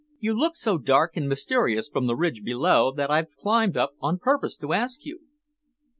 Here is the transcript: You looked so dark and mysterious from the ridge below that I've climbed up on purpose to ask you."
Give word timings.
You 0.19 0.33
looked 0.33 0.57
so 0.57 0.79
dark 0.79 1.15
and 1.15 1.29
mysterious 1.29 1.87
from 1.87 2.07
the 2.07 2.15
ridge 2.15 2.41
below 2.43 2.91
that 2.91 3.11
I've 3.11 3.35
climbed 3.35 3.77
up 3.77 3.91
on 3.99 4.17
purpose 4.17 4.55
to 4.57 4.73
ask 4.73 5.05
you." 5.05 5.19